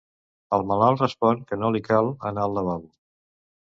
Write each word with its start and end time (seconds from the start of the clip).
El 0.57 0.65
malalt 0.71 1.03
respon 1.05 1.45
que 1.53 1.61
no 1.63 1.71
li 1.79 1.85
cal 1.93 2.13
anar 2.35 2.51
al 2.51 2.61
lavabo. 2.63 2.95